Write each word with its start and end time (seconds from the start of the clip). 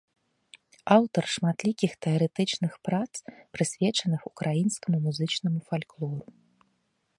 Аўтар 0.95 1.23
шматлікіх 1.33 1.91
тэарэтычных 2.05 2.73
прац, 2.89 3.13
прысвечаных 3.57 4.21
украінскаму 4.33 4.97
музычнаму 5.07 5.59
фальклору. 5.71 6.25